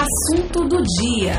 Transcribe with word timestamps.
Assunto 0.00 0.64
do 0.64 0.82
dia. 0.82 1.34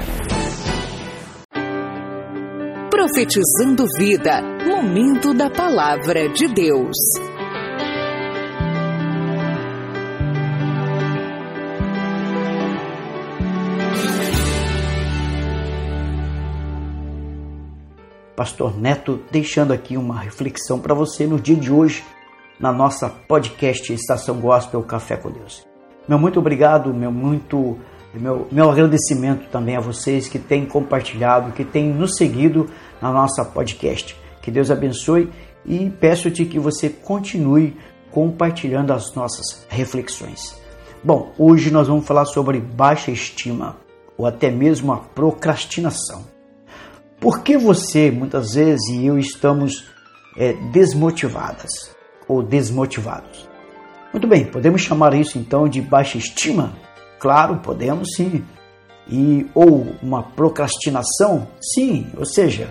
Profetizando 2.91 3.87
vida. 3.97 4.39
Momento 4.67 5.33
da 5.33 5.49
palavra 5.49 6.29
de 6.29 6.47
Deus. 6.47 6.95
Pastor 18.35 18.77
Neto 18.77 19.21
deixando 19.31 19.73
aqui 19.73 19.97
uma 19.97 20.19
reflexão 20.19 20.79
para 20.79 20.93
você 20.93 21.25
no 21.25 21.39
dia 21.39 21.55
de 21.55 21.71
hoje 21.71 22.03
na 22.59 22.71
nossa 22.71 23.09
podcast 23.09 23.91
Estação 23.91 24.39
Gospel 24.39 24.83
Café 24.83 25.17
com 25.17 25.31
Deus. 25.31 25.65
Meu 26.07 26.19
muito 26.19 26.37
obrigado, 26.37 26.93
meu 26.93 27.11
muito 27.11 27.79
meu, 28.19 28.47
meu 28.51 28.69
agradecimento 28.69 29.47
também 29.49 29.77
a 29.77 29.81
vocês 29.81 30.27
que 30.27 30.39
têm 30.39 30.65
compartilhado, 30.65 31.51
que 31.51 31.63
têm 31.63 31.89
nos 31.93 32.17
seguido 32.17 32.69
na 33.01 33.11
nossa 33.11 33.45
podcast. 33.45 34.15
Que 34.41 34.51
Deus 34.51 34.71
abençoe 34.71 35.31
e 35.65 35.89
peço-te 35.89 36.45
que 36.45 36.59
você 36.59 36.89
continue 36.89 37.77
compartilhando 38.11 38.91
as 38.91 39.13
nossas 39.15 39.65
reflexões. 39.69 40.59
Bom, 41.03 41.31
hoje 41.37 41.71
nós 41.71 41.87
vamos 41.87 42.05
falar 42.05 42.25
sobre 42.25 42.59
baixa 42.59 43.11
estima 43.11 43.77
ou 44.17 44.25
até 44.25 44.51
mesmo 44.51 44.91
a 44.91 44.97
procrastinação. 44.97 46.23
Por 47.19 47.41
que 47.41 47.57
você, 47.57 48.11
muitas 48.11 48.55
vezes, 48.55 48.87
e 48.89 49.05
eu 49.05 49.17
estamos 49.17 49.85
é, 50.37 50.53
desmotivadas? 50.71 51.91
ou 52.31 52.41
desmotivados. 52.41 53.49
Muito 54.13 54.25
bem, 54.25 54.45
podemos 54.45 54.81
chamar 54.81 55.13
isso 55.13 55.37
então 55.37 55.67
de 55.67 55.81
baixa 55.81 56.17
estima? 56.17 56.73
Claro, 57.21 57.57
podemos 57.57 58.15
sim. 58.15 58.43
E 59.07 59.45
ou 59.53 59.85
uma 60.01 60.23
procrastinação? 60.23 61.47
Sim, 61.61 62.07
ou 62.17 62.25
seja, 62.25 62.67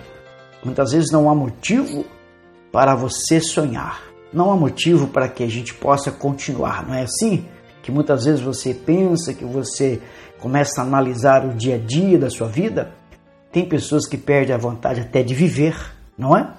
muitas 0.61 0.91
vezes 0.91 1.09
não 1.09 1.29
há 1.29 1.33
motivo 1.33 2.05
para 2.69 2.93
você 2.93 3.39
sonhar. 3.39 4.01
Não 4.33 4.51
há 4.51 4.57
motivo 4.57 5.07
para 5.07 5.29
que 5.29 5.41
a 5.41 5.47
gente 5.47 5.73
possa 5.73 6.11
continuar, 6.11 6.85
não 6.85 6.93
é 6.93 7.03
assim? 7.03 7.45
Que 7.81 7.93
muitas 7.93 8.25
vezes 8.25 8.41
você 8.41 8.73
pensa, 8.73 9.33
que 9.33 9.45
você 9.45 10.01
começa 10.37 10.81
a 10.81 10.83
analisar 10.83 11.45
o 11.45 11.53
dia 11.53 11.75
a 11.75 11.79
dia 11.79 12.19
da 12.19 12.29
sua 12.29 12.49
vida. 12.49 12.91
Tem 13.53 13.65
pessoas 13.65 14.05
que 14.05 14.17
perdem 14.17 14.53
a 14.53 14.59
vontade 14.59 14.99
até 14.99 15.23
de 15.23 15.33
viver, 15.33 15.77
não 16.17 16.35
é? 16.35 16.51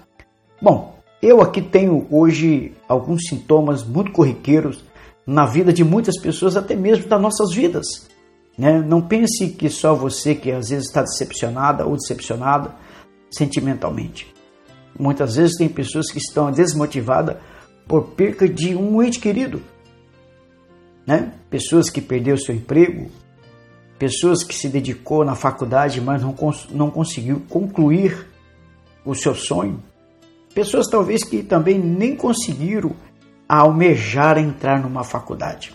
Bom, 0.60 0.98
eu 1.20 1.42
aqui 1.42 1.60
tenho 1.60 2.06
hoje 2.10 2.72
alguns 2.88 3.26
sintomas 3.28 3.84
muito 3.84 4.12
corriqueiros 4.12 4.82
na 5.26 5.46
vida 5.46 5.72
de 5.72 5.84
muitas 5.84 6.20
pessoas, 6.20 6.56
até 6.56 6.74
mesmo 6.74 7.08
das 7.08 7.20
nossas 7.20 7.52
vidas. 7.52 7.86
Né? 8.56 8.80
Não 8.80 9.00
pense 9.00 9.50
que 9.50 9.68
só 9.70 9.94
você 9.94 10.34
que 10.34 10.50
às 10.50 10.68
vezes 10.68 10.86
está 10.86 11.02
decepcionada 11.02 11.86
ou 11.86 11.96
decepcionada 11.96 12.74
sentimentalmente. 13.30 14.32
Muitas 14.98 15.36
vezes 15.36 15.56
tem 15.56 15.68
pessoas 15.68 16.10
que 16.10 16.18
estão 16.18 16.50
desmotivadas 16.50 17.36
por 17.86 18.08
perca 18.10 18.48
de 18.48 18.74
um 18.74 19.02
ente 19.02 19.18
querido. 19.18 19.62
Né? 21.06 21.32
Pessoas 21.48 21.88
que 21.88 22.00
perderam 22.00 22.36
seu 22.36 22.54
emprego, 22.54 23.10
pessoas 23.98 24.44
que 24.44 24.54
se 24.54 24.68
dedicou 24.68 25.24
na 25.24 25.34
faculdade, 25.34 26.00
mas 26.00 26.22
não, 26.22 26.32
cons 26.32 26.68
não 26.70 26.90
conseguiu 26.90 27.42
concluir 27.48 28.28
o 29.04 29.14
seu 29.14 29.34
sonho 29.34 29.82
Pessoas 30.54 30.86
talvez 30.86 31.24
que 31.24 31.42
também 31.42 31.78
nem 31.78 32.14
conseguiram 32.14 32.92
almejar 33.48 34.38
entrar 34.38 34.80
numa 34.80 35.04
faculdade. 35.04 35.72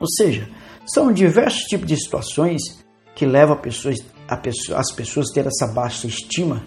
Ou 0.00 0.06
seja, 0.08 0.48
são 0.86 1.12
diversos 1.12 1.62
tipos 1.62 1.86
de 1.86 1.96
situações 1.96 2.62
que 3.14 3.24
levam 3.24 3.54
a 3.54 3.58
pessoas, 3.58 3.96
a 4.28 4.36
pessoa, 4.36 4.78
as 4.78 4.92
pessoas 4.92 5.30
a 5.30 5.34
ter 5.34 5.46
essa 5.46 5.66
baixa 5.66 6.06
estima 6.06 6.62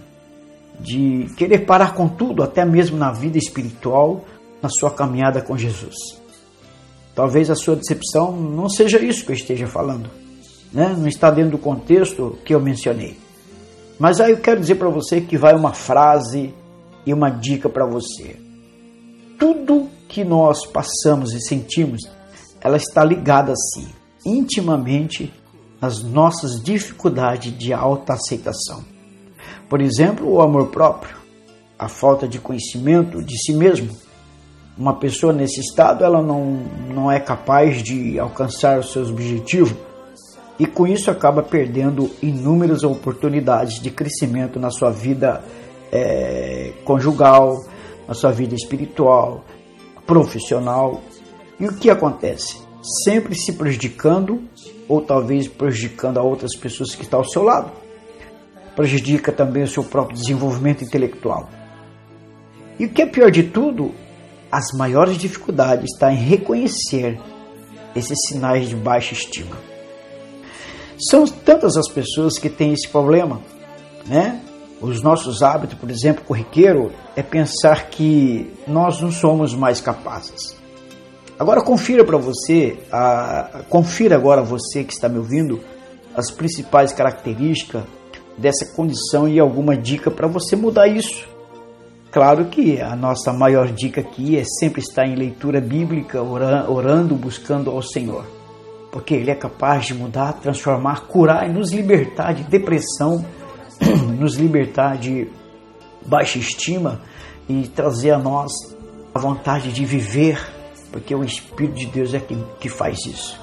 de 0.80 1.28
querer 1.36 1.66
parar 1.66 1.94
com 1.94 2.08
tudo, 2.08 2.44
até 2.44 2.64
mesmo 2.64 2.98
na 2.98 3.12
vida 3.12 3.38
espiritual, 3.38 4.26
na 4.62 4.70
sua 4.70 4.92
caminhada 4.92 5.42
com 5.42 5.58
Jesus. 5.58 5.96
Talvez 7.16 7.50
a 7.50 7.56
sua 7.56 7.76
decepção 7.76 8.32
não 8.32 8.70
seja 8.70 9.00
isso 9.00 9.26
que 9.26 9.32
eu 9.32 9.36
esteja 9.36 9.68
falando, 9.68 10.10
né? 10.72 10.96
não 10.98 11.08
está 11.08 11.32
dentro 11.32 11.52
do 11.52 11.58
contexto 11.58 12.38
que 12.46 12.54
eu 12.54 12.60
mencionei. 12.60 13.18
Mas 14.00 14.20
aí 14.20 14.32
eu 14.32 14.38
quero 14.38 14.60
dizer 14.60 14.76
para 14.76 14.90
você 14.90 15.20
que 15.20 15.38
vai 15.38 15.56
uma 15.56 15.74
frase 15.74 16.54
e 17.06 17.14
uma 17.14 17.30
dica 17.32 17.68
para 17.68 17.88
você. 17.88 18.47
Tudo 19.38 19.90
que 20.08 20.24
nós 20.24 20.66
passamos 20.66 21.34
e 21.34 21.42
sentimos, 21.42 22.02
ela 22.62 22.78
está 22.78 23.04
ligada 23.04 23.54
assim, 23.54 23.88
intimamente 24.26 25.32
nas 25.80 26.02
nossas 26.02 26.62
dificuldades 26.62 27.56
de 27.58 27.72
autoaceitação. 27.74 28.84
Por 29.70 29.82
exemplo, 29.82 30.30
o 30.30 30.42
amor 30.42 30.68
próprio, 30.68 31.16
a 31.78 31.88
falta 31.88 32.28
de 32.28 32.40
conhecimento 32.40 33.22
de 33.22 33.38
si 33.38 33.54
mesmo. 33.54 33.96
Uma 34.78 34.96
pessoa 34.96 35.34
nesse 35.34 35.60
estado, 35.60 36.04
ela 36.04 36.22
não, 36.22 36.64
não 36.94 37.12
é 37.12 37.20
capaz 37.20 37.82
de 37.84 38.20
alcançar 38.20 38.80
os 38.80 38.92
seus 38.92 39.10
objetivos 39.10 39.76
e 40.60 40.66
com 40.66 40.88
isso 40.88 41.12
acaba 41.12 41.44
perdendo 41.44 42.10
inúmeras 42.22 42.84
oportunidades 42.84 43.80
de 43.80 43.92
crescimento 43.92 44.60
na 44.60 44.72
sua 44.72 44.90
vida 44.90 45.44
é, 45.92 46.74
conjugal, 46.84 47.64
na 48.08 48.14
sua 48.14 48.32
vida 48.32 48.56
espiritual, 48.56 49.44
profissional. 50.06 51.02
E 51.60 51.66
o 51.66 51.74
que 51.76 51.90
acontece? 51.90 52.58
Sempre 53.04 53.36
se 53.36 53.54
prejudicando 53.54 54.42
ou 54.88 55.02
talvez 55.02 55.48
prejudicando 55.48 56.18
a 56.18 56.24
outras 56.24 56.56
pessoas 56.56 56.96
que 56.96 57.04
estão 57.04 57.20
ao 57.20 57.30
seu 57.30 57.44
lado. 57.44 57.72
Prejudica 58.76 59.32
também 59.32 59.64
o 59.64 59.68
seu 59.68 59.84
próprio 59.84 60.18
desenvolvimento 60.18 60.84
intelectual. 60.84 61.50
E 62.80 62.86
o 62.86 62.90
que 62.90 63.02
é 63.02 63.06
pior 63.06 63.32
de 63.32 63.44
tudo, 63.44 63.92
as 64.52 64.66
maiores 64.78 65.18
dificuldades 65.18 65.92
estão 65.92 66.12
em 66.12 66.16
reconhecer 66.16 67.20
esses 67.96 68.18
sinais 68.28 68.70
de 68.70 68.76
baixa 68.76 69.14
estima. 69.14 69.58
São 71.10 71.26
tantas 71.26 71.76
as 71.76 71.90
pessoas 71.90 72.40
que 72.40 72.50
têm 72.50 72.74
esse 72.74 72.88
problema, 72.88 73.42
né? 74.06 74.42
Os 74.82 75.02
nossos 75.02 75.42
hábitos, 75.42 75.78
por 75.78 75.90
exemplo, 75.90 76.24
corriqueiro, 76.24 76.92
é 77.16 77.24
pensar 77.24 77.90
que 77.90 78.52
nós 78.68 79.02
não 79.02 79.12
somos 79.12 79.56
mais 79.56 79.82
capazes. 79.82 80.56
Agora 81.40 81.64
confira 81.64 82.04
para 82.04 82.18
você, 82.18 82.78
a, 82.92 83.62
confira 83.70 84.16
agora 84.16 84.42
você 84.42 84.84
que 84.84 84.94
está 84.94 85.08
me 85.08 85.18
ouvindo, 85.18 85.60
as 86.16 86.32
principais 86.32 86.92
características 86.92 87.84
dessa 88.38 88.66
condição 88.76 89.28
e 89.28 89.40
alguma 89.40 89.76
dica 89.76 90.10
para 90.10 90.28
você 90.28 90.56
mudar 90.56 90.88
isso. 90.88 91.28
Claro 92.12 92.46
que 92.46 92.82
a 92.82 92.96
nossa 92.96 93.34
maior 93.34 93.68
dica 93.72 94.02
aqui 94.02 94.38
é 94.38 94.44
sempre 94.44 94.82
estar 94.82 95.06
em 95.06 95.16
leitura 95.16 95.60
bíblica, 95.62 96.22
orando, 96.22 97.16
buscando 97.16 97.70
ao 97.70 97.82
Senhor. 97.82 98.26
Porque 98.92 99.14
Ele 99.14 99.30
é 99.30 99.36
capaz 99.36 99.86
de 99.86 99.94
mudar, 99.94 100.34
transformar, 100.34 101.02
curar 101.08 101.48
e 101.48 101.54
nos 101.54 101.72
libertar 101.72 102.34
de 102.34 102.44
depressão, 102.44 103.24
nos 104.18 104.36
libertar 104.36 104.98
de 104.98 105.28
baixa 106.06 106.38
estima 106.40 107.02
e 107.48 107.68
trazer 107.68 108.12
a 108.12 108.18
nós 108.18 108.52
a 109.14 109.20
vontade 109.20 109.72
de 109.72 109.86
viver, 109.86 110.40
porque 110.92 111.14
o 111.16 111.24
Espírito 111.24 111.76
de 111.76 111.86
Deus 111.88 112.14
é 112.14 112.20
quem 112.20 112.44
que 112.60 112.70
faz 112.70 113.06
isso. 113.06 113.40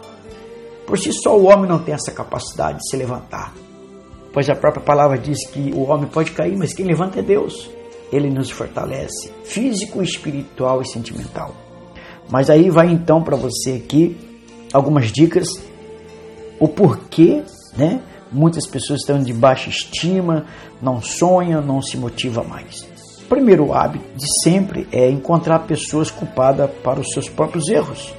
Por 0.86 0.98
si 0.98 1.12
só 1.12 1.36
o 1.36 1.44
homem 1.44 1.68
não 1.68 1.78
tem 1.78 1.94
essa 1.94 2.12
capacidade 2.12 2.78
de 2.78 2.88
se 2.88 2.96
levantar, 2.96 3.54
pois 4.32 4.48
a 4.50 4.54
própria 4.54 4.82
palavra 4.82 5.18
diz 5.18 5.46
que 5.48 5.72
o 5.74 5.84
homem 5.84 6.08
pode 6.08 6.32
cair, 6.32 6.56
mas 6.56 6.74
quem 6.74 6.86
levanta 6.86 7.20
é 7.20 7.22
Deus. 7.22 7.70
Ele 8.12 8.30
nos 8.30 8.50
fortalece, 8.50 9.32
físico, 9.44 10.02
espiritual 10.02 10.82
e 10.82 10.86
sentimental. 10.86 11.54
Mas 12.30 12.50
aí 12.50 12.70
vai 12.70 12.92
então 12.92 13.22
para 13.22 13.36
você 13.36 13.82
aqui 13.84 14.16
algumas 14.72 15.10
dicas, 15.10 15.48
o 16.60 16.68
porquê, 16.68 17.42
né? 17.76 18.02
Muitas 18.34 18.66
pessoas 18.66 19.00
estão 19.00 19.22
de 19.22 19.32
baixa 19.32 19.70
estima, 19.70 20.44
não 20.82 21.00
sonham, 21.00 21.62
não 21.62 21.80
se 21.80 21.96
motivam 21.96 22.44
mais. 22.44 22.84
O 23.22 23.26
primeiro 23.28 23.72
hábito 23.72 24.04
de 24.16 24.26
sempre 24.42 24.88
é 24.90 25.08
encontrar 25.08 25.60
pessoas 25.60 26.10
culpadas 26.10 26.68
para 26.82 26.98
os 26.98 27.12
seus 27.12 27.28
próprios 27.28 27.68
erros. 27.68 28.12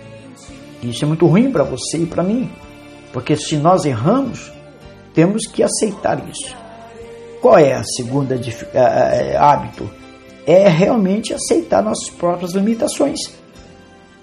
Isso 0.81 1.03
é 1.03 1.07
muito 1.07 1.25
ruim 1.27 1.51
para 1.51 1.65
você 1.65 1.97
e 1.97 2.05
para 2.05 2.23
mim, 2.23 2.49
porque 3.11 3.35
se 3.35 3.57
nós 3.57 3.83
erramos, 3.83 4.53
temos 5.13 5.47
que 5.47 5.61
aceitar 5.61 6.25
isso. 6.29 6.55
Qual 7.41 7.57
é 7.57 7.73
a 7.73 7.83
segunda 7.83 8.39
hábito? 9.37 9.89
É 10.47 10.69
realmente 10.69 11.33
aceitar 11.33 11.83
nossas 11.83 12.09
próprias 12.09 12.53
limitações 12.53 13.19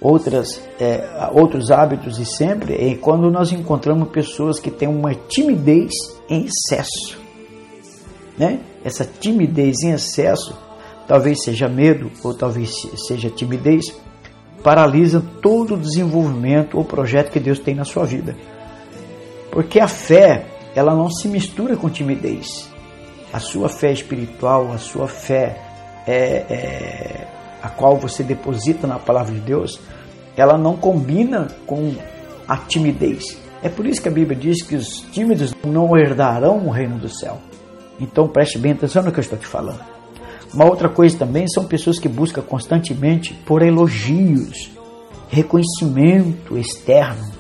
outras, 0.03 0.61
é, 0.81 1.31
outros 1.33 1.71
hábitos 1.71 2.19
e 2.19 2.27
sempre 2.27 2.75
é 2.75 2.95
quando 2.97 3.31
nós 3.31 3.53
encontramos 3.53 4.09
pessoas 4.09 4.59
que 4.59 4.71
têm 4.71 4.89
uma 4.89 5.15
timidez 5.15 5.93
em 6.29 6.47
excesso. 6.47 7.19
Né? 8.37 8.61
Essa 8.85 9.05
timidez 9.05 9.83
em 9.85 9.93
excesso, 9.93 10.59
talvez 11.07 11.45
seja 11.45 11.69
medo 11.69 12.11
ou 12.25 12.35
talvez 12.35 12.89
seja 13.07 13.31
timidez, 13.31 13.95
paralisa 14.63 15.23
todo 15.41 15.75
o 15.75 15.79
desenvolvimento 15.79 16.77
ou 16.77 16.85
projeto 16.85 17.31
que 17.31 17.41
Deus 17.41 17.61
tem 17.61 17.75
na 17.75 17.85
sua 17.85 18.05
vida. 18.05 18.37
Porque 19.51 19.79
a 19.79 19.87
fé, 19.87 20.47
ela 20.75 20.95
não 20.95 21.11
se 21.11 21.29
mistura 21.29 21.77
com 21.77 21.89
timidez. 21.89 22.69
A 23.33 23.39
sua 23.39 23.69
fé 23.69 23.93
espiritual, 23.93 24.73
a 24.73 24.79
sua 24.79 25.07
fé 25.07 25.59
é, 26.07 26.45
é, 26.49 27.29
a 27.63 27.69
qual 27.69 27.97
você 27.97 28.23
deposita 28.23 28.87
na 28.87 28.99
palavra 28.99 29.33
de 29.33 29.41
Deus, 29.41 29.81
ela 30.37 30.59
não 30.59 30.77
combina 30.77 31.49
com 31.67 31.95
a 32.49 32.57
timidez. 32.57 33.39
É 33.63 33.69
por 33.69 33.87
isso 33.87 34.03
que 34.03 34.09
a 34.09 34.13
Bíblia 34.13 34.37
diz 34.37 34.63
que 34.63 34.75
os 34.75 35.03
tímidos 35.13 35.55
não 35.65 35.97
herdarão 35.97 36.67
o 36.67 36.71
reino 36.71 36.99
do 36.99 37.09
céu. 37.09 37.39
Então 38.01 38.27
preste 38.27 38.59
bem 38.59 38.73
atenção 38.73 39.03
no 39.03 39.13
que 39.13 39.19
eu 39.19 39.23
estou 39.23 39.39
te 39.39 39.47
falando. 39.47 39.81
Uma 40.53 40.67
outra 40.67 40.89
coisa 40.89 41.17
também 41.17 41.47
são 41.49 41.65
pessoas 41.65 41.99
que 41.99 42.09
buscam 42.09 42.43
constantemente 42.43 43.33
por 43.47 43.63
elogios, 43.63 44.71
reconhecimento 45.29 46.59
externo. 46.59 47.31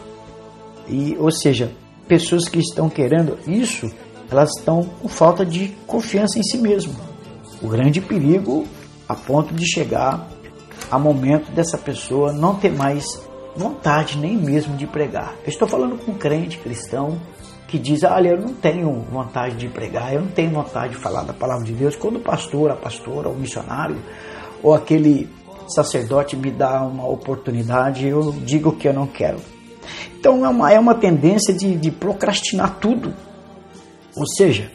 E, 0.88 1.16
ou 1.18 1.30
seja, 1.30 1.72
pessoas 2.06 2.48
que 2.48 2.58
estão 2.58 2.88
querendo 2.88 3.38
isso, 3.46 3.90
elas 4.30 4.50
estão 4.56 4.84
com 4.84 5.08
falta 5.08 5.44
de 5.44 5.68
confiança 5.86 6.38
em 6.38 6.42
si 6.42 6.56
mesmo. 6.56 6.94
O 7.60 7.68
grande 7.68 8.00
perigo 8.00 8.66
a 9.08 9.14
ponto 9.14 9.54
de 9.54 9.66
chegar 9.66 10.28
a 10.90 10.98
momento 10.98 11.50
dessa 11.52 11.78
pessoa 11.78 12.32
não 12.32 12.54
ter 12.54 12.70
mais 12.70 13.04
vontade 13.56 14.18
nem 14.18 14.36
mesmo 14.36 14.76
de 14.76 14.86
pregar. 14.86 15.34
Eu 15.44 15.48
estou 15.48 15.68
falando 15.68 15.96
com 15.98 16.12
um 16.12 16.18
crente 16.18 16.58
cristão 16.58 17.18
que 17.68 17.78
diz: 17.78 18.02
Olha, 18.04 18.30
eu 18.30 18.40
não 18.40 18.54
tenho 18.54 18.92
vontade 19.10 19.56
de 19.56 19.68
pregar, 19.68 20.12
eu 20.12 20.20
não 20.20 20.28
tenho 20.28 20.50
vontade 20.50 20.94
de 20.94 20.98
falar 20.98 21.22
da 21.22 21.32
palavra 21.32 21.64
de 21.64 21.72
Deus. 21.72 21.96
Quando 21.96 22.16
o 22.16 22.20
pastor, 22.20 22.70
a 22.70 22.76
pastora, 22.76 23.28
o 23.28 23.34
missionário 23.34 23.96
ou 24.62 24.74
aquele 24.74 25.28
sacerdote 25.68 26.36
me 26.36 26.50
dá 26.50 26.82
uma 26.82 27.08
oportunidade, 27.08 28.06
eu 28.06 28.32
digo 28.32 28.72
que 28.72 28.86
eu 28.86 28.92
não 28.92 29.06
quero. 29.06 29.38
Então 30.18 30.44
é 30.44 30.48
uma, 30.48 30.72
é 30.72 30.78
uma 30.78 30.94
tendência 30.94 31.52
de, 31.54 31.74
de 31.76 31.90
procrastinar 31.90 32.78
tudo. 32.78 33.14
Ou 34.14 34.26
seja, 34.26 34.70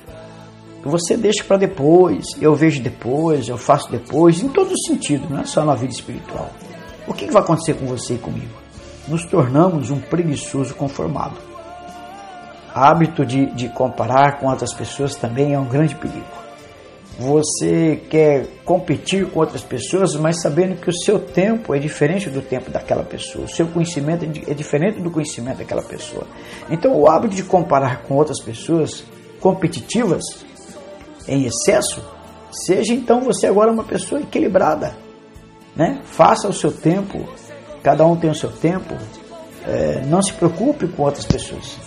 você 0.83 1.17
deixa 1.17 1.43
para 1.43 1.57
depois, 1.57 2.25
eu 2.39 2.55
vejo 2.55 2.81
depois, 2.81 3.47
eu 3.47 3.57
faço 3.57 3.91
depois, 3.91 4.41
em 4.41 4.49
todo 4.49 4.71
sentido, 4.85 5.27
não 5.29 5.41
é 5.41 5.45
só 5.45 5.65
na 5.65 5.75
vida 5.75 5.91
espiritual. 5.91 6.49
O 7.07 7.13
que 7.13 7.31
vai 7.31 7.41
acontecer 7.41 7.73
com 7.73 7.85
você 7.85 8.15
e 8.15 8.17
comigo? 8.17 8.53
Nos 9.07 9.25
tornamos 9.25 9.89
um 9.89 9.99
preguiçoso 9.99 10.75
conformado. 10.75 11.35
Hábito 12.73 13.25
de, 13.25 13.47
de 13.47 13.69
comparar 13.69 14.39
com 14.39 14.47
outras 14.47 14.73
pessoas 14.73 15.15
também 15.15 15.53
é 15.53 15.59
um 15.59 15.65
grande 15.65 15.95
perigo. 15.95 16.37
Você 17.17 18.03
quer 18.11 18.45
competir 18.63 19.25
com 19.25 19.39
outras 19.39 19.63
pessoas, 19.63 20.15
mas 20.15 20.39
sabendo 20.39 20.79
que 20.79 20.89
o 20.89 20.93
seu 20.93 21.17
tempo 21.17 21.73
é 21.73 21.79
diferente 21.79 22.29
do 22.29 22.41
tempo 22.41 22.69
daquela 22.69 23.03
pessoa, 23.03 23.45
o 23.45 23.49
seu 23.49 23.65
conhecimento 23.67 24.23
é, 24.23 24.51
é 24.51 24.53
diferente 24.53 25.01
do 25.01 25.09
conhecimento 25.09 25.57
daquela 25.57 25.81
pessoa. 25.81 26.27
Então, 26.69 26.95
o 26.95 27.09
hábito 27.09 27.35
de 27.35 27.41
comparar 27.41 28.03
com 28.03 28.13
outras 28.13 28.39
pessoas 28.39 29.03
competitivas 29.39 30.45
em 31.27 31.45
excesso, 31.45 32.01
seja 32.51 32.93
então 32.93 33.21
você 33.21 33.47
agora 33.47 33.71
uma 33.71 33.83
pessoa 33.83 34.21
equilibrada. 34.21 34.95
Né? 35.75 36.01
Faça 36.05 36.47
o 36.47 36.53
seu 36.53 36.71
tempo, 36.71 37.23
cada 37.83 38.05
um 38.05 38.15
tem 38.15 38.29
o 38.29 38.35
seu 38.35 38.51
tempo, 38.51 38.95
é, 39.65 40.01
não 40.05 40.21
se 40.21 40.33
preocupe 40.33 40.87
com 40.87 41.03
outras 41.03 41.25
pessoas. 41.25 41.77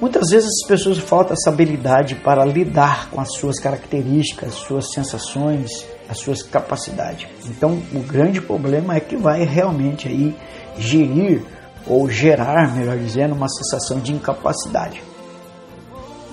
Muitas 0.00 0.30
vezes 0.30 0.48
as 0.48 0.66
pessoas 0.66 0.98
faltam 0.98 1.34
essa 1.34 1.50
habilidade 1.50 2.14
para 2.14 2.42
lidar 2.44 3.10
com 3.10 3.20
as 3.20 3.34
suas 3.34 3.60
características, 3.60 4.48
as 4.48 4.54
suas 4.54 4.92
sensações, 4.92 5.86
as 6.08 6.18
suas 6.18 6.42
capacidades. 6.42 7.28
Então, 7.46 7.80
o 7.94 8.00
grande 8.00 8.40
problema 8.40 8.96
é 8.96 9.00
que 9.00 9.14
vai 9.14 9.44
realmente 9.44 10.08
aí 10.08 10.34
gerir 10.78 11.42
ou 11.86 12.08
gerar, 12.08 12.74
melhor 12.74 12.96
dizendo, 12.96 13.34
uma 13.34 13.48
sensação 13.48 14.00
de 14.00 14.12
incapacidade. 14.12 15.02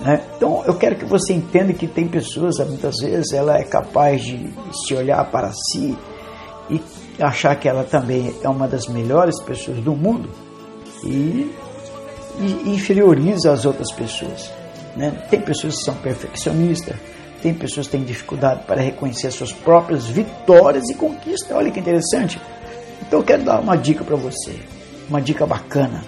Né? 0.00 0.22
Então 0.36 0.62
eu 0.64 0.74
quero 0.74 0.96
que 0.96 1.04
você 1.04 1.32
entenda 1.32 1.72
que 1.72 1.86
tem 1.86 2.06
pessoas, 2.06 2.58
muitas 2.58 2.96
vezes, 3.00 3.32
ela 3.32 3.58
é 3.58 3.64
capaz 3.64 4.22
de 4.22 4.50
se 4.72 4.94
olhar 4.94 5.24
para 5.30 5.50
si 5.52 5.96
e 6.70 6.80
achar 7.20 7.56
que 7.56 7.68
ela 7.68 7.84
também 7.84 8.34
é 8.42 8.48
uma 8.48 8.68
das 8.68 8.86
melhores 8.86 9.40
pessoas 9.42 9.78
do 9.78 9.94
mundo 9.94 10.28
e, 11.02 11.52
e 12.38 12.70
inferioriza 12.70 13.52
as 13.52 13.64
outras 13.64 13.90
pessoas. 13.92 14.50
Né? 14.96 15.10
Tem 15.30 15.40
pessoas 15.40 15.76
que 15.78 15.84
são 15.84 15.94
perfeccionistas, 15.94 16.96
tem 17.42 17.54
pessoas 17.54 17.86
que 17.86 17.92
têm 17.92 18.04
dificuldade 18.04 18.64
para 18.66 18.80
reconhecer 18.80 19.28
as 19.28 19.34
suas 19.34 19.52
próprias 19.52 20.06
vitórias 20.06 20.88
e 20.90 20.94
conquistas. 20.94 21.56
Olha 21.56 21.70
que 21.70 21.80
interessante. 21.80 22.40
Então 23.02 23.20
eu 23.20 23.24
quero 23.24 23.42
dar 23.42 23.60
uma 23.60 23.76
dica 23.76 24.04
para 24.04 24.16
você, 24.16 24.54
uma 25.08 25.20
dica 25.20 25.46
bacana. 25.46 26.04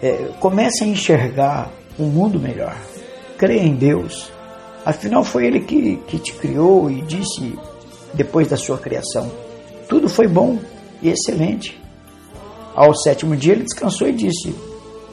É, 0.00 0.30
comece 0.40 0.84
a 0.84 0.86
enxergar 0.86 1.70
um 1.98 2.06
mundo 2.06 2.40
melhor 2.40 2.74
creia 3.36 3.62
em 3.62 3.74
Deus. 3.74 4.30
Afinal, 4.84 5.24
foi 5.24 5.46
Ele 5.46 5.60
que, 5.60 5.96
que 6.06 6.18
te 6.18 6.32
criou 6.34 6.90
e 6.90 7.02
disse, 7.02 7.58
depois 8.14 8.48
da 8.48 8.56
sua 8.56 8.78
criação, 8.78 9.30
tudo 9.88 10.08
foi 10.08 10.26
bom 10.26 10.58
e 11.00 11.08
excelente. 11.08 11.80
Ao 12.74 12.94
sétimo 12.94 13.36
dia, 13.36 13.52
ele 13.52 13.64
descansou 13.64 14.08
e 14.08 14.12
disse: 14.12 14.54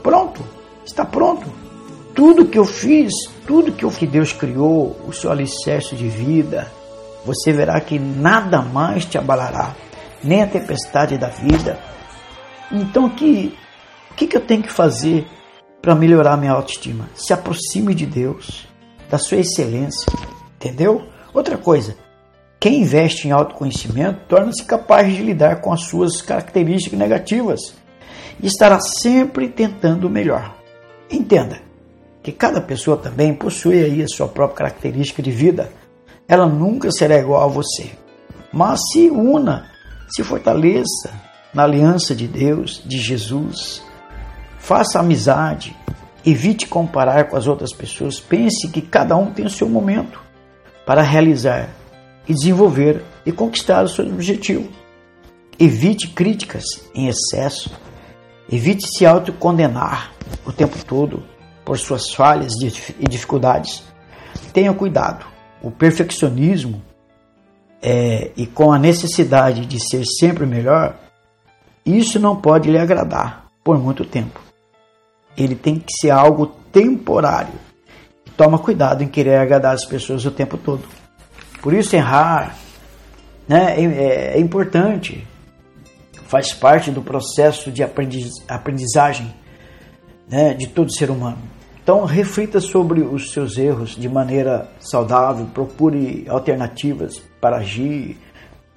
Pronto, 0.02 0.42
está 0.86 1.04
pronto. 1.04 1.52
Tudo 2.16 2.46
que 2.46 2.58
eu 2.58 2.66
fiz, 2.66 3.12
tudo 3.46 3.72
que, 3.72 3.84
eu, 3.84 3.90
que 3.90 4.08
Deus 4.08 4.32
criou, 4.32 4.96
o 5.08 5.14
seu 5.14 5.32
alicerce 5.32 5.96
de 5.96 6.08
vida, 6.08 6.72
você 7.26 7.52
verá 7.52 7.80
que 7.80 8.00
nada 8.00 8.62
mais 8.62 9.06
te 9.06 9.18
abalará, 9.18 9.76
nem 10.24 10.42
a 10.42 10.48
tempestade 10.48 11.18
da 11.18 11.28
vida. 11.28 11.80
Então, 12.72 13.10
que, 13.10 13.54
o 14.12 14.14
que, 14.16 14.28
que 14.28 14.38
eu 14.38 14.42
tenho 14.42 14.64
que 14.64 14.72
fazer 14.72 15.28
para 15.82 15.96
melhorar 15.96 16.38
minha 16.38 16.52
autoestima. 16.52 17.10
Se 17.16 17.34
aproxime 17.34 17.94
de 17.94 18.06
Deus, 18.06 18.68
da 19.10 19.18
sua 19.18 19.38
excelência, 19.38 20.12
entendeu? 20.56 21.04
Outra 21.34 21.58
coisa, 21.58 21.96
quem 22.60 22.82
investe 22.82 23.28
em 23.28 23.32
autoconhecimento 23.32 24.22
torna-se 24.28 24.64
capaz 24.66 25.14
de 25.14 25.24
lidar 25.24 25.62
com 25.62 25.72
as 25.72 25.84
suas 25.84 26.22
características 26.22 27.00
negativas 27.00 27.74
e 28.42 28.48
estará 28.48 28.80
sempre 28.80 29.48
tentando 29.48 30.08
o 30.08 30.10
melhor. 30.10 30.56
Entenda 31.10 31.62
que 32.22 32.32
cada 32.32 32.60
pessoa 32.60 32.98
também 32.98 33.34
possui 33.34 33.84
aí 33.84 34.04
a 34.04 34.08
sua 34.08 34.28
própria 34.28 34.58
característica 34.58 35.22
de 35.22 35.32
vida. 35.32 35.72
Ela 36.28 36.46
nunca 36.46 36.92
será 36.92 37.18
igual 37.18 37.44
a 37.44 37.48
você. 37.48 37.92
Mas 38.52 38.80
se 38.92 39.10
una, 39.10 39.72
se 40.10 40.24
fortaleça 40.24 41.12
na 41.54 41.64
aliança 41.64 42.14
de 42.14 42.28
Deus, 42.28 42.84
de 42.86 42.98
Jesus, 42.98 43.82
Faça 44.60 45.00
amizade, 45.00 45.76
evite 46.24 46.68
comparar 46.68 47.30
com 47.30 47.36
as 47.36 47.48
outras 47.48 47.74
pessoas, 47.74 48.20
pense 48.20 48.68
que 48.68 48.82
cada 48.82 49.16
um 49.16 49.32
tem 49.32 49.46
o 49.46 49.50
seu 49.50 49.68
momento 49.68 50.22
para 50.86 51.02
realizar 51.02 51.70
e 52.28 52.34
desenvolver 52.34 53.04
e 53.26 53.32
conquistar 53.32 53.84
o 53.84 53.90
seu 53.90 54.06
objetivo. 54.06 54.70
Evite 55.58 56.10
críticas 56.10 56.66
em 56.94 57.08
excesso, 57.08 57.72
evite 58.52 58.86
se 58.88 59.06
autocondenar 59.06 60.12
o 60.46 60.52
tempo 60.52 60.78
todo 60.86 61.24
por 61.66 61.78
suas 61.78 62.14
falhas 62.14 62.54
e 62.62 63.08
dificuldades. 63.08 63.84
Tenha 64.54 64.74
cuidado, 64.74 65.26
o 65.62 65.72
perfeccionismo 65.72 66.82
é, 67.82 68.32
e 68.36 68.46
com 68.46 68.72
a 68.72 68.78
necessidade 68.78 69.66
de 69.66 69.80
ser 69.80 70.04
sempre 70.06 70.46
melhor, 70.46 70.98
isso 71.86 72.20
não 72.20 72.36
pode 72.36 72.70
lhe 72.70 72.78
agradar 72.78 73.48
por 73.64 73.78
muito 73.78 74.06
tempo 74.06 74.49
ele 75.44 75.56
tem 75.56 75.80
que 75.80 75.92
ser 76.00 76.12
algo 76.12 76.48
temporário. 76.72 77.54
Toma 78.36 78.60
cuidado 78.60 79.04
em 79.04 79.08
querer 79.08 79.38
agradar 79.38 79.74
as 79.74 79.86
pessoas 79.86 80.26
o 80.26 80.32
tempo 80.32 80.58
todo. 80.58 80.84
Por 81.62 81.74
isso, 81.74 81.96
errar 81.96 82.56
né, 83.48 83.76
é, 83.78 83.84
é, 83.84 84.38
é 84.38 84.40
importante, 84.40 85.28
faz 86.28 86.54
parte 86.54 86.92
do 86.92 87.02
processo 87.02 87.72
de 87.72 87.84
aprendiz, 87.84 88.30
aprendizagem 88.48 89.34
né, 90.30 90.54
de 90.54 90.68
todo 90.68 90.94
ser 90.94 91.10
humano. 91.10 91.40
Então, 91.82 92.06
reflita 92.06 92.62
sobre 92.62 93.02
os 93.02 93.32
seus 93.32 93.58
erros 93.58 93.96
de 93.96 94.08
maneira 94.08 94.70
saudável, 94.80 95.48
procure 95.48 96.24
alternativas 96.30 97.20
para 97.42 97.58
agir 97.58 98.16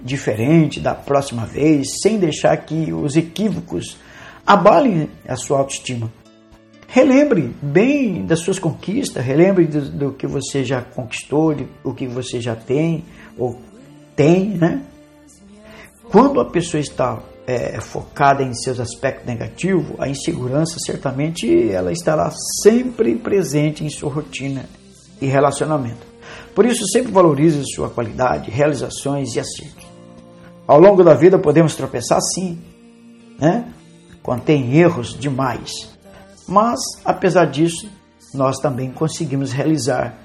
diferente 0.01 0.81
da 0.81 0.95
próxima 0.95 1.45
vez, 1.45 2.01
sem 2.03 2.19
deixar 2.19 2.57
que 2.57 2.93
os 2.93 3.15
equívocos 3.15 3.99
abalem 4.47 5.11
a 5.29 5.37
sua 5.37 5.59
autoestima. 5.59 6.11
Relembre 6.95 7.57
bem 7.63 8.27
das 8.27 8.41
suas 8.41 8.59
conquistas, 8.59 9.25
relembre 9.25 9.67
do, 9.67 9.81
do 9.81 10.13
que 10.13 10.27
você 10.27 10.63
já 10.63 10.83
conquistou, 10.83 11.57
o 11.83 11.95
que 11.95 12.07
você 12.07 12.39
já 12.39 12.55
tem 12.55 13.03
ou 13.39 13.59
tem, 14.15 14.51
né? 14.51 14.83
Quando 16.11 16.39
a 16.39 16.45
pessoa 16.45 16.83
está 16.83 17.19
é, 17.47 17.81
focada 17.81 18.43
em 18.43 18.53
seus 18.53 18.79
aspectos 18.79 19.25
negativos, 19.25 19.99
a 19.99 20.07
insegurança 20.07 20.77
certamente 20.85 21.71
ela 21.71 21.93
estará 21.93 22.31
sempre 22.63 23.15
presente 23.15 23.83
em 23.83 23.89
sua 23.89 24.11
rotina 24.11 24.67
e 25.19 25.25
relacionamento. 25.25 26.07
Por 26.55 26.67
isso, 26.67 26.87
sempre 26.89 27.11
valorize 27.11 27.63
sua 27.75 27.89
qualidade, 27.89 28.51
realizações 28.51 29.35
e 29.35 29.41
acertos. 29.41 29.87
Ao 30.67 30.79
longo 30.79 31.03
da 31.03 31.15
vida 31.15 31.39
podemos 31.39 31.75
tropeçar 31.75 32.21
sim, 32.21 32.59
né? 33.41 33.73
Contém 34.23 34.77
erros 34.77 35.19
demais 35.19 35.92
Mas, 36.53 36.81
apesar 37.03 37.47
disso, 37.47 37.91
nós 38.35 38.59
também 38.59 38.93
conseguimos 38.93 39.53
realizar 39.53 40.19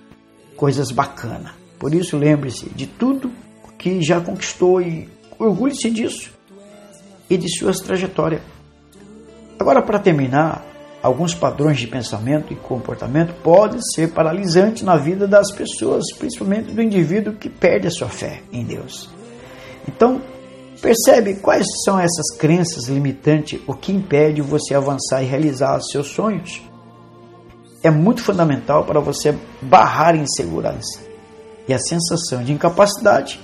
coisas 0.57 0.91
bacanas. 0.91 1.53
Por 1.79 1.95
isso, 1.95 2.17
lembre-se 2.17 2.69
de 2.71 2.85
tudo 2.85 3.31
que 3.77 4.01
já 4.01 4.19
conquistou 4.19 4.81
e 4.81 5.07
orgulhe-se 5.39 5.89
disso 5.89 6.29
e 7.29 7.37
de 7.37 7.47
suas 7.47 7.79
trajetórias. 7.79 8.41
Agora, 9.57 9.81
para 9.81 9.99
terminar, 9.99 10.65
alguns 11.01 11.33
padrões 11.33 11.77
de 11.77 11.87
pensamento 11.87 12.51
e 12.51 12.57
comportamento 12.57 13.33
podem 13.41 13.79
ser 13.81 14.11
paralisantes 14.11 14.83
na 14.83 14.97
vida 14.97 15.29
das 15.29 15.49
pessoas, 15.53 16.03
principalmente 16.19 16.73
do 16.73 16.81
indivíduo 16.81 17.35
que 17.35 17.49
perde 17.49 17.87
a 17.87 17.91
sua 17.91 18.09
fé 18.09 18.41
em 18.51 18.65
Deus. 18.65 19.09
Então, 19.87 20.21
percebe 20.81 21.35
quais 21.35 21.65
são 21.83 21.99
essas 21.99 22.37
crenças 22.37 22.87
limitantes, 22.87 23.59
o 23.67 23.73
que 23.73 23.91
impede 23.91 24.41
você 24.41 24.73
avançar 24.73 25.21
e 25.21 25.25
realizar 25.25 25.79
seus 25.81 26.07
sonhos? 26.07 26.61
É 27.83 27.89
muito 27.91 28.21
fundamental 28.21 28.83
para 28.83 28.99
você 28.99 29.37
barrar 29.61 30.13
a 30.13 30.17
insegurança 30.17 31.01
e 31.67 31.73
a 31.73 31.79
sensação 31.79 32.43
de 32.43 32.53
incapacidade, 32.53 33.39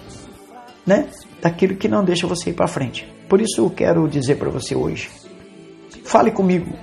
né, 0.85 1.07
daquilo 1.41 1.75
que 1.75 1.87
não 1.87 2.03
deixa 2.03 2.25
você 2.25 2.49
ir 2.49 2.53
para 2.53 2.67
frente. 2.67 3.07
Por 3.29 3.41
isso 3.41 3.61
eu 3.61 3.69
quero 3.69 4.07
dizer 4.07 4.37
para 4.37 4.49
você 4.49 4.75
hoje: 4.75 5.09
fale 6.03 6.31
comigo. 6.31 6.73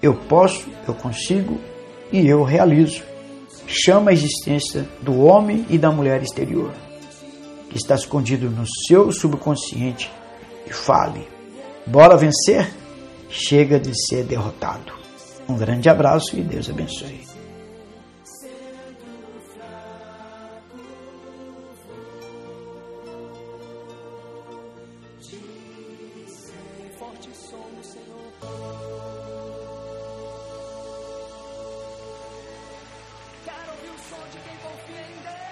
Eu 0.00 0.14
posso, 0.14 0.68
eu 0.86 0.94
consigo 0.94 1.58
e 2.12 2.26
eu 2.26 2.42
realizo. 2.42 3.02
Chama 3.66 4.10
a 4.10 4.14
existência 4.14 4.88
do 5.02 5.20
homem 5.20 5.66
e 5.68 5.76
da 5.76 5.90
mulher 5.90 6.22
exterior, 6.22 6.72
que 7.70 7.76
está 7.76 7.94
escondido 7.94 8.50
no 8.50 8.64
seu 8.86 9.12
subconsciente 9.12 10.10
e 10.66 10.72
fale: 10.72 11.28
Bora 11.86 12.16
vencer? 12.16 12.70
Chega 13.30 13.78
de 13.78 13.92
ser 14.06 14.24
derrotado. 14.24 14.92
Um 15.48 15.56
grande 15.56 15.88
abraço 15.88 16.36
e 16.36 16.42
Deus 16.42 16.68
abençoe. 16.68 17.26
Quero 33.44 33.70
ouvir 33.70 33.90
o 33.90 33.98
som 34.08 34.22
de 34.30 34.38
quem 34.38 34.56
confia 34.56 35.00
em 35.00 35.22
Deus. 35.22 35.47